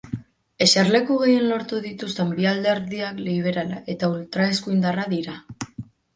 [0.65, 5.39] Eserleku gehien lortu dituzten bi alderdiak liberala eta ultraeskuindarra dira.